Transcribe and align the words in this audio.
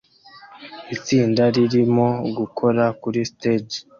Itsinda 0.95 1.43
ririmo 1.55 2.07
gukora 2.37 2.83
kuri 3.01 3.19
stage 3.31 3.77